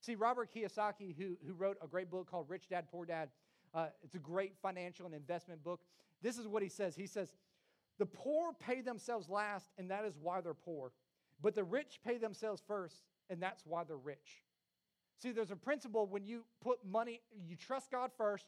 [0.00, 3.30] See, Robert Kiyosaki, who, who wrote a great book called Rich Dad, Poor Dad,
[3.74, 5.80] uh, it's a great financial and investment book.
[6.22, 7.32] This is what he says He says,
[7.98, 10.92] The poor pay themselves last, and that is why they're poor.
[11.42, 14.43] But the rich pay themselves first, and that's why they're rich.
[15.20, 18.46] See, there's a principle when you put money, you trust God first,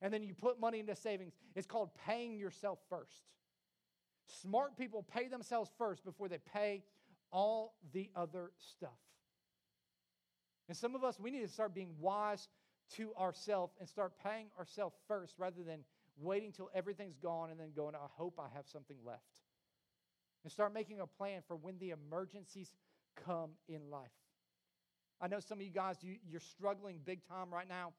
[0.00, 1.34] and then you put money into savings.
[1.54, 3.24] It's called paying yourself first.
[4.42, 6.82] Smart people pay themselves first before they pay
[7.32, 8.98] all the other stuff.
[10.68, 12.48] And some of us, we need to start being wise
[12.96, 15.80] to ourselves and start paying ourselves first rather than
[16.20, 19.40] waiting till everything's gone and then going, I hope I have something left.
[20.44, 22.72] And start making a plan for when the emergencies
[23.24, 24.10] come in life.
[25.20, 27.92] I know some of you guys, you, you're struggling big time right now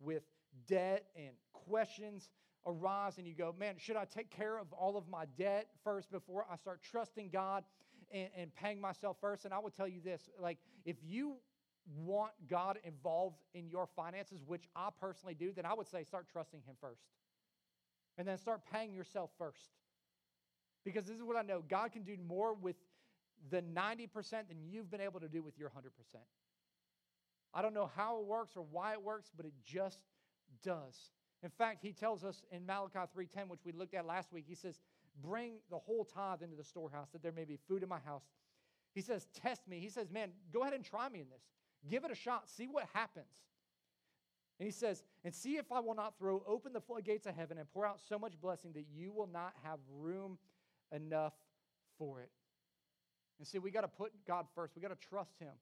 [0.00, 0.22] with
[0.66, 2.30] debt and questions
[2.66, 6.10] arise, and you go, Man, should I take care of all of my debt first
[6.10, 7.64] before I start trusting God
[8.12, 9.44] and, and paying myself first?
[9.44, 11.36] And I will tell you this like, if you
[12.04, 16.26] want God involved in your finances, which I personally do, then I would say start
[16.30, 17.02] trusting Him first.
[18.18, 19.70] And then start paying yourself first.
[20.84, 22.76] Because this is what I know God can do more with
[23.50, 25.72] the 90% than you've been able to do with your 100%.
[27.52, 30.02] I don't know how it works or why it works, but it just
[30.62, 31.10] does.
[31.42, 34.54] In fact, he tells us in Malachi 3:10, which we looked at last week, he
[34.54, 34.80] says,
[35.20, 38.30] "Bring the whole tithe into the storehouse that there may be food in my house."
[38.92, 41.48] He says, "Test me." He says, "Man, go ahead and try me in this.
[41.88, 42.48] Give it a shot.
[42.48, 43.42] See what happens."
[44.58, 47.56] And he says, "And see if I will not throw open the floodgates of heaven
[47.56, 50.38] and pour out so much blessing that you will not have room
[50.92, 51.34] enough
[51.96, 52.30] for it."
[53.38, 54.76] And see, we got to put God first.
[54.76, 55.58] We got to trust him.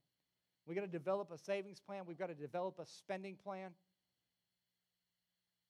[0.69, 2.03] We got to develop a savings plan.
[2.07, 3.71] We've got to develop a spending plan.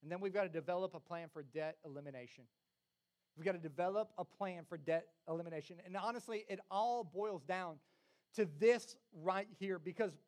[0.02, 2.44] And then we've got to develop a plan for debt elimination.
[3.37, 5.76] We've got to develop a plan for debt elimination.
[5.87, 7.76] And honestly, it all boils down
[8.34, 10.18] to this right here because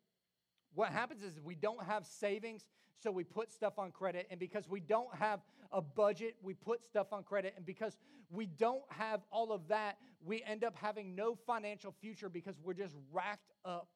[0.75, 2.65] what happens is we don't have savings,
[3.03, 4.29] so we put stuff on credit.
[4.31, 5.41] And because we don't have
[5.73, 7.55] a budget, we put stuff on credit.
[7.57, 7.97] And because
[8.31, 12.75] we don't have all of that, we end up having no financial future because we're
[12.75, 13.89] just racked up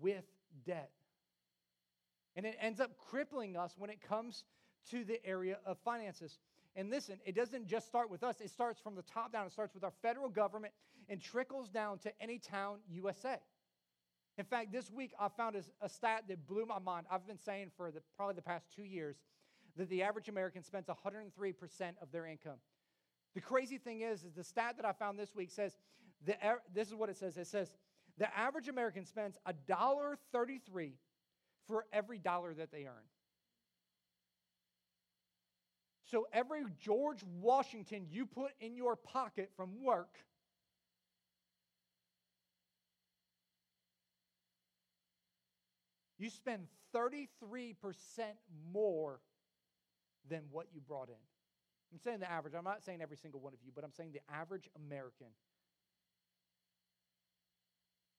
[0.00, 0.24] with
[0.64, 0.90] debt.
[2.34, 4.44] And it ends up crippling us when it comes
[4.90, 6.38] to the area of finances.
[6.74, 9.46] And listen, it doesn't just start with us, it starts from the top down.
[9.46, 10.74] It starts with our federal government
[11.08, 13.36] and trickles down to any town USA.
[14.38, 17.06] In fact, this week I found a, a stat that blew my mind.
[17.10, 19.16] I've been saying for the, probably the past two years
[19.76, 21.54] that the average American spends 103%
[22.02, 22.58] of their income.
[23.34, 25.76] The crazy thing is, is the stat that I found this week says,
[26.24, 26.34] the,
[26.72, 27.36] this is what it says.
[27.36, 27.72] It says,
[28.18, 29.36] the average American spends
[29.68, 30.92] $1.33
[31.66, 33.06] for every dollar that they earn.
[36.04, 40.18] So every George Washington you put in your pocket from work
[46.18, 47.74] you spend 33%
[48.72, 49.20] more
[50.28, 51.14] than what you brought in.
[51.92, 52.54] I'm saying the average.
[52.54, 55.28] I'm not saying every single one of you, but I'm saying the average American.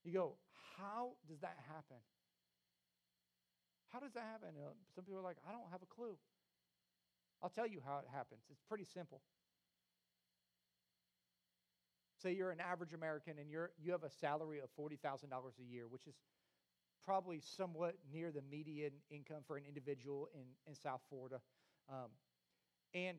[0.07, 0.33] You go,
[0.77, 1.97] how does that happen?
[3.91, 4.55] How does that happen?
[4.55, 6.15] Uh, some people are like, I don't have a clue.
[7.43, 8.39] I'll tell you how it happens.
[8.49, 9.19] It's pretty simple.
[12.23, 15.89] Say you're an average American and you're, you have a salary of $40,000 a year,
[15.89, 16.15] which is
[17.03, 21.41] probably somewhat near the median income for an individual in, in South Florida.
[21.89, 22.11] Um,
[22.93, 23.17] and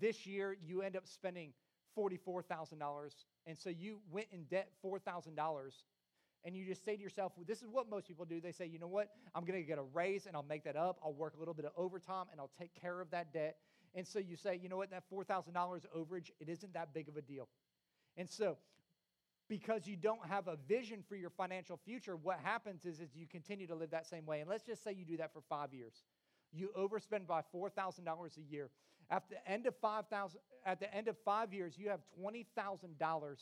[0.00, 1.52] this year you end up spending
[1.98, 3.10] $44,000.
[3.44, 5.34] And so you went in debt $4,000
[6.44, 8.40] and you just say to yourself, well, this is what most people do.
[8.40, 9.08] They say, you know what?
[9.34, 10.98] I'm going to get a raise and I'll make that up.
[11.04, 13.56] I'll work a little bit of overtime and I'll take care of that debt.
[13.94, 14.90] And so you say, you know what?
[14.90, 15.52] That $4,000
[15.96, 17.48] overage, it isn't that big of a deal.
[18.16, 18.56] And so,
[19.48, 23.26] because you don't have a vision for your financial future, what happens is, is you
[23.26, 24.40] continue to live that same way.
[24.40, 26.02] And let's just say you do that for five years.
[26.52, 28.70] You overspend by $4,000 a year.
[29.10, 33.36] The end of 5000 at the end of five years, you have $20,000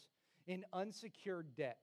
[0.47, 1.79] in unsecured debt.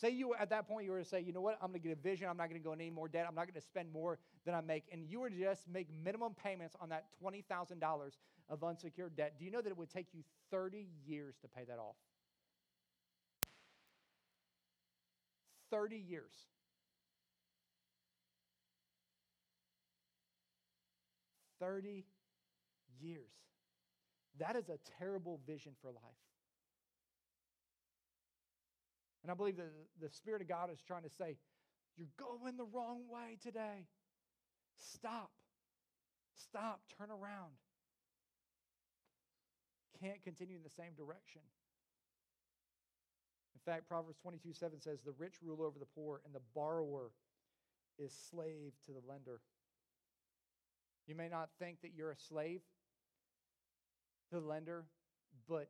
[0.00, 1.88] Say you at that point you were to say, you know what, I'm going to
[1.88, 2.28] get a vision.
[2.28, 3.26] I'm not going to go in any more debt.
[3.28, 4.84] I'm not going to spend more than I make.
[4.92, 7.82] And you were to just make minimum payments on that $20,000
[8.48, 9.34] of unsecured debt.
[9.38, 11.96] Do you know that it would take you 30 years to pay that off?
[15.70, 16.32] 30 years.
[21.60, 22.04] Thirty
[23.00, 23.32] years.
[24.38, 26.27] That is a terrible vision for life.
[29.28, 29.68] And I believe that
[30.00, 31.36] the Spirit of God is trying to say,
[31.98, 33.84] You're going the wrong way today.
[34.74, 35.30] Stop.
[36.34, 36.80] Stop.
[36.96, 37.52] Turn around.
[40.00, 41.42] Can't continue in the same direction.
[43.54, 47.10] In fact, Proverbs 22 7 says, The rich rule over the poor, and the borrower
[47.98, 49.42] is slave to the lender.
[51.06, 52.62] You may not think that you're a slave
[54.30, 54.86] to the lender,
[55.46, 55.68] But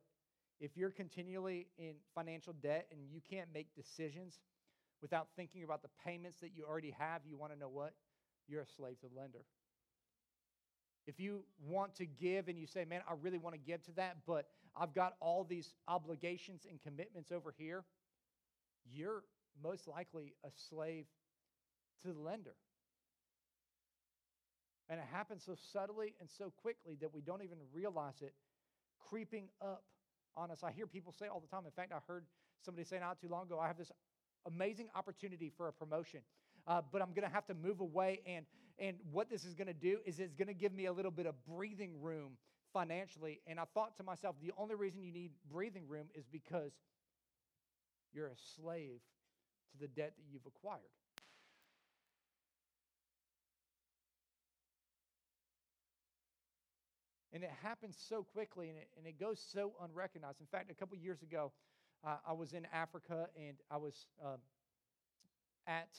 [0.59, 4.39] if you're continually in financial debt and you can't make decisions
[5.01, 7.93] without thinking about the payments that you already have, you want to know what?
[8.47, 9.45] You're a slave to the lender.
[11.07, 13.91] If you want to give and you say, man, I really want to give to
[13.93, 14.47] that, but
[14.79, 17.83] I've got all these obligations and commitments over here,
[18.91, 19.23] you're
[19.63, 21.05] most likely a slave
[22.03, 22.55] to the lender.
[24.89, 28.33] And it happens so subtly and so quickly that we don't even realize it
[29.09, 29.83] creeping up
[30.39, 30.63] on us.
[30.63, 31.65] I hear people say all the time.
[31.65, 32.25] In fact, I heard
[32.63, 33.91] somebody say not too long ago, I have this
[34.47, 36.21] amazing opportunity for a promotion.
[36.67, 38.21] Uh, but I'm going to have to move away.
[38.25, 38.45] And,
[38.77, 41.11] and what this is going to do is it's going to give me a little
[41.11, 42.37] bit of breathing room
[42.73, 43.41] financially.
[43.47, 46.71] And I thought to myself, the only reason you need breathing room is because
[48.13, 48.99] you're a slave
[49.71, 50.81] to the debt that you've acquired.
[57.33, 60.41] And it happens so quickly and it, and it goes so unrecognized.
[60.41, 61.51] In fact, a couple years ago,
[62.05, 64.39] uh, I was in Africa and I was um,
[65.67, 65.89] at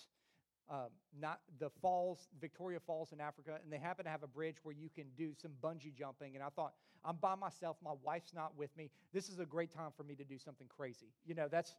[0.71, 0.88] um,
[1.21, 4.75] not the falls, Victoria Falls in Africa, and they happen to have a bridge where
[4.75, 6.37] you can do some bungee jumping.
[6.37, 8.90] And I thought, I'm by myself, my wife's not with me.
[9.12, 11.09] This is a great time for me to do something crazy.
[11.27, 11.75] You know, that's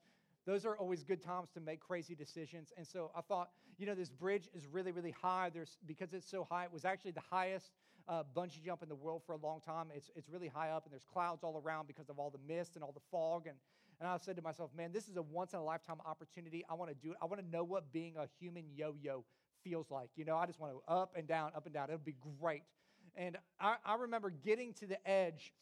[0.46, 2.74] those are always good times to make crazy decisions.
[2.76, 5.52] And so I thought, you know, this bridge is really, really high.
[5.54, 6.66] There's because it's so high.
[6.66, 7.72] It was actually the highest
[8.08, 9.88] uh, bungee jump in the world for a long time.
[9.96, 12.76] It's it's really high up, and there's clouds all around because of all the mist
[12.76, 13.48] and all the fog.
[13.48, 13.58] And
[14.00, 16.66] and I said to myself, man, this is a once in a lifetime opportunity.
[16.70, 17.18] I want to do it.
[17.22, 19.24] I want to know what being a human yo-yo
[19.64, 20.10] feels like.
[20.16, 21.90] You know, I just want to up and down, up and down.
[21.90, 22.64] It'll be great.
[23.16, 25.54] And I, I remember getting to the edge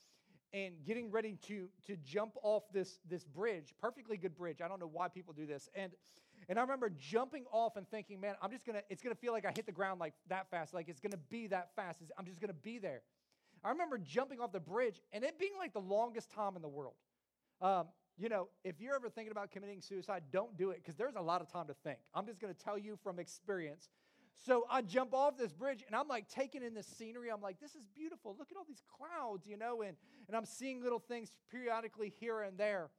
[0.54, 4.62] and getting ready to, to jump off this, this bridge, perfectly good bridge.
[4.64, 5.70] I don't know why people do this.
[5.76, 5.92] And,
[6.50, 9.46] and I remember jumping off and thinking, man, I'm just gonna, it's gonna feel like
[9.46, 12.02] I hit the ground like that fast, like it's gonna be that fast.
[12.18, 13.02] I'm just gonna be there.
[13.64, 16.68] I remember jumping off the bridge and it being like the longest time in the
[16.68, 16.96] world.
[17.62, 21.16] Um, you know, if you're ever thinking about committing suicide, don't do it because there's
[21.16, 22.00] a lot of time to think.
[22.14, 23.90] I'm just gonna tell you from experience
[24.46, 27.30] so I jump off this bridge and I'm like taking in the scenery.
[27.30, 28.36] I'm like, this is beautiful.
[28.40, 32.42] Look at all these clouds, you know, and, and I'm seeing little things periodically here
[32.42, 32.90] and there.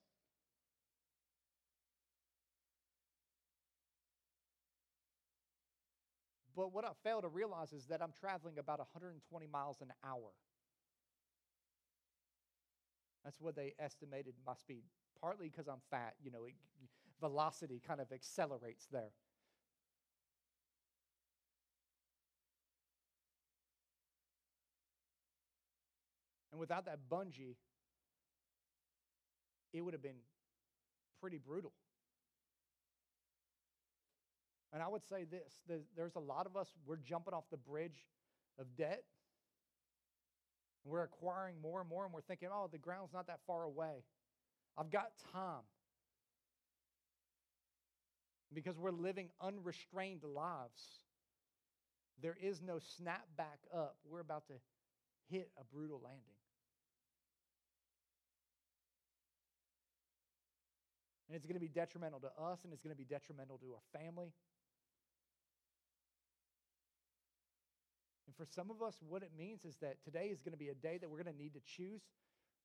[6.60, 10.34] But what I fail to realize is that I'm traveling about 120 miles an hour.
[13.24, 14.82] That's what they estimated my speed.
[15.22, 16.52] Partly because I'm fat, you know, it,
[17.18, 19.08] velocity kind of accelerates there.
[26.52, 27.56] And without that bungee,
[29.72, 30.20] it would have been
[31.22, 31.72] pretty brutal.
[34.72, 35.60] And I would say this
[35.96, 38.06] there's a lot of us, we're jumping off the bridge
[38.58, 39.02] of debt.
[40.84, 43.64] And we're acquiring more and more, and we're thinking, oh, the ground's not that far
[43.64, 44.04] away.
[44.78, 45.64] I've got time.
[48.52, 50.82] Because we're living unrestrained lives,
[52.22, 53.96] there is no snap back up.
[54.04, 54.54] We're about to
[55.30, 56.22] hit a brutal landing.
[61.28, 63.66] And it's going to be detrimental to us and it's going to be detrimental to
[63.74, 64.32] our family.
[68.40, 70.78] For some of us, what it means is that today is going to be a
[70.80, 72.00] day that we're going to need to choose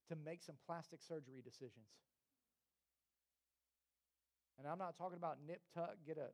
[0.07, 1.91] to make some plastic surgery decisions.
[4.55, 6.31] And I'm not talking about nip tuck, get a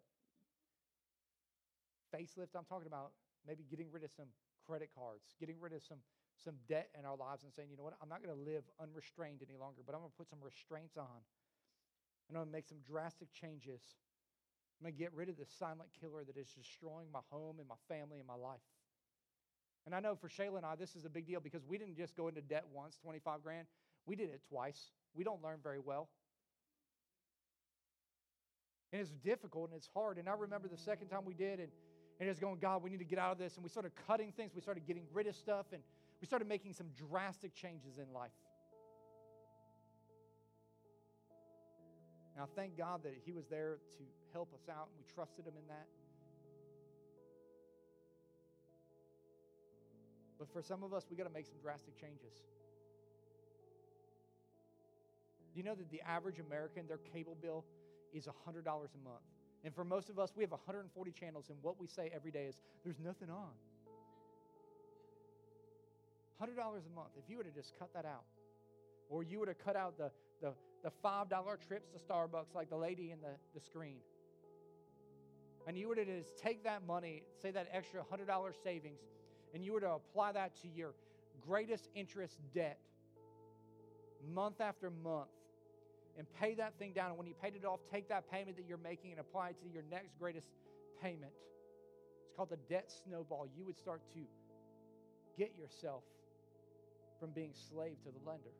[2.13, 2.53] facelift.
[2.53, 4.29] I'm talking about maybe getting rid of some
[4.69, 6.05] credit cards, getting rid of some,
[6.37, 8.61] some debt in our lives and saying, you know what, I'm not going to live
[8.77, 11.25] unrestrained any longer, but I'm going to put some restraints on
[12.29, 13.81] and I'm going to make some drastic changes.
[14.77, 17.65] I'm going to get rid of the silent killer that is destroying my home and
[17.65, 18.61] my family and my life.
[19.85, 21.95] And I know for Shayla and I, this is a big deal because we didn't
[21.95, 23.67] just go into debt once, 25 grand.
[24.05, 24.91] We did it twice.
[25.15, 26.09] We don't learn very well.
[28.91, 30.17] And it's difficult and it's hard.
[30.17, 31.69] And I remember the second time we did, and,
[32.19, 33.55] and it's going, God, we need to get out of this.
[33.55, 35.81] And we started cutting things, we started getting rid of stuff, and
[36.19, 38.31] we started making some drastic changes in life.
[42.35, 44.03] And I thank God that He was there to
[44.33, 45.87] help us out, and we trusted Him in that.
[50.41, 52.33] But for some of us, we got to make some drastic changes.
[55.53, 57.63] Do you know that the average American, their cable bill
[58.11, 58.71] is $100 a
[59.07, 59.21] month?
[59.63, 62.45] And for most of us, we have 140 channels, and what we say every day
[62.45, 63.51] is, there's nothing on.
[66.41, 67.11] $100 a month.
[67.23, 68.23] If you were to just cut that out,
[69.11, 70.09] or you were to cut out the,
[70.41, 73.97] the, the $5 trips to Starbucks like the lady in the, the screen.
[75.67, 79.01] And you were to just take that money, say that extra $100 savings,
[79.53, 80.93] and you were to apply that to your
[81.47, 82.79] greatest interest debt.
[84.33, 85.29] month after month
[86.17, 87.09] and pay that thing down.
[87.09, 89.55] And when you paid it off, take that payment that you're making and apply it
[89.63, 90.47] to your next greatest
[91.01, 91.31] payment.
[92.25, 93.47] It's called the debt snowball.
[93.57, 94.19] You would start to
[95.37, 96.03] get yourself
[97.19, 98.51] from being slave to the lender.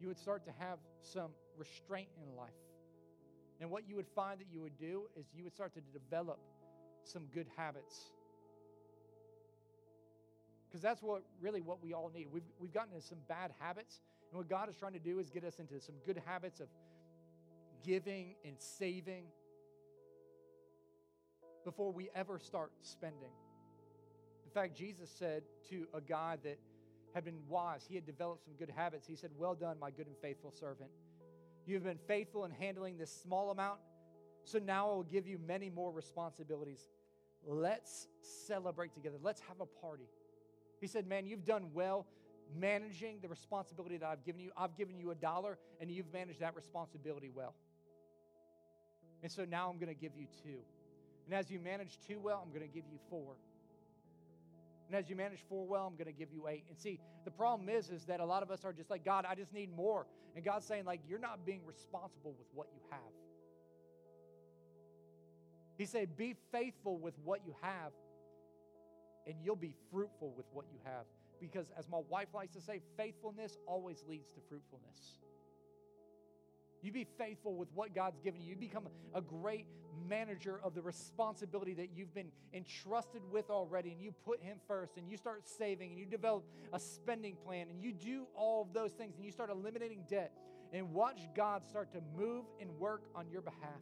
[0.00, 2.50] You would start to have some restraint in life.
[3.60, 6.38] And what you would find that you would do is you would start to develop
[7.06, 8.10] some good habits.
[10.68, 12.28] Because that's what really what we all need.
[12.32, 14.00] We've, we've gotten into some bad habits,
[14.30, 16.68] and what God is trying to do is get us into some good habits of
[17.84, 19.24] giving and saving
[21.64, 23.32] before we ever start spending.
[24.44, 26.58] In fact, Jesus said to a guy that
[27.14, 29.06] had been wise, he had developed some good habits.
[29.06, 30.90] He said, Well done, my good and faithful servant.
[31.66, 33.80] You have been faithful in handling this small amount,
[34.46, 36.88] so now I will give you many more responsibilities.
[37.44, 38.06] Let's
[38.46, 39.16] celebrate together.
[39.20, 40.08] Let's have a party.
[40.80, 42.06] He said, Man, you've done well
[42.56, 44.52] managing the responsibility that I've given you.
[44.56, 47.54] I've given you a dollar, and you've managed that responsibility well.
[49.24, 50.60] And so now I'm going to give you two.
[51.26, 53.34] And as you manage two well, I'm going to give you four.
[54.86, 56.64] And as you manage four well, I'm going to give you eight.
[56.68, 59.26] And see, the problem is, is that a lot of us are just like, God,
[59.28, 60.06] I just need more.
[60.36, 63.00] And God's saying, like, you're not being responsible with what you have.
[65.76, 67.92] He said, be faithful with what you have,
[69.26, 71.04] and you'll be fruitful with what you have.
[71.40, 75.18] Because as my wife likes to say, faithfulness always leads to fruitfulness.
[76.82, 78.50] You be faithful with what God's given you.
[78.50, 79.66] You become a great
[80.08, 84.96] manager of the responsibility that you've been entrusted with already, and you put Him first,
[84.96, 88.72] and you start saving, and you develop a spending plan, and you do all of
[88.72, 90.32] those things, and you start eliminating debt,
[90.72, 93.80] and watch God start to move and work on your behalf.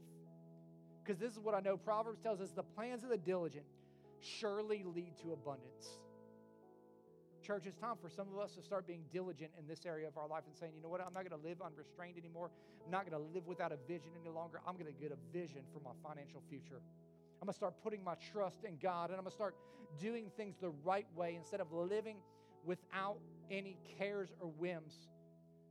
[1.05, 3.67] Because this is what I know Proverbs tells us the plans of the diligent
[4.21, 6.01] surely lead to abundance.
[7.43, 10.17] Church, it's time for some of us to start being diligent in this area of
[10.17, 12.51] our life and saying, you know what, I'm not going to live unrestrained anymore.
[12.83, 14.63] I'm not going to live without a vision any longer.
[14.67, 16.81] I'm going to get a vision for my financial future.
[17.43, 19.57] I'm going to start putting my trust in God and I'm going to start
[20.01, 22.17] doing things the right way instead of living
[22.65, 23.19] without
[23.51, 24.95] any cares or whims,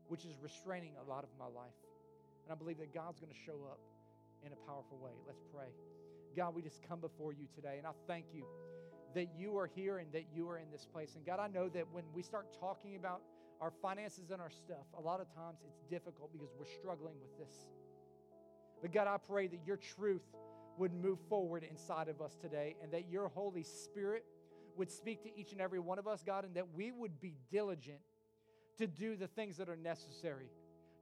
[0.10, 1.74] which is restraining a lot of my life.
[2.46, 3.80] And I believe that God's going to show up
[4.46, 5.12] in a powerful way.
[5.26, 5.68] Let's pray.
[6.36, 8.44] God, we just come before you today and I thank you
[9.14, 11.16] that you are here and that you are in this place.
[11.16, 13.22] And God, I know that when we start talking about
[13.62, 17.38] our finances and our stuff, a lot of times it's difficult because we're struggling with
[17.38, 17.68] this.
[18.82, 20.24] But God, I pray that your truth
[20.78, 24.26] would move forward inside of us today and that your Holy Spirit
[24.76, 27.36] would speak to each and every one of us, God, and that we would be
[27.52, 28.00] diligent
[28.78, 30.50] to do the things that are necessary,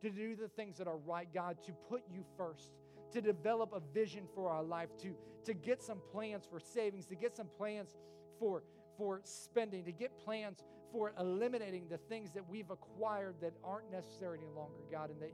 [0.02, 2.74] to do the things that are right, God, to put you first,
[3.12, 7.16] to develop a vision for our life, to, to get some plans for savings, to
[7.16, 7.96] get some plans
[8.40, 8.64] for,
[8.98, 14.40] for spending, to get plans for eliminating the things that we've acquired that aren't necessary
[14.40, 15.32] any longer, God, and that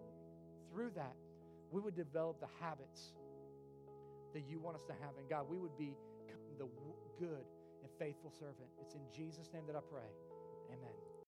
[0.71, 1.15] through that,
[1.71, 3.13] we would develop the habits
[4.33, 5.17] that you want us to have.
[5.17, 5.95] And God, we would be
[6.57, 6.67] the
[7.19, 7.45] good
[7.81, 8.69] and faithful servant.
[8.81, 10.09] It's in Jesus' name that I pray.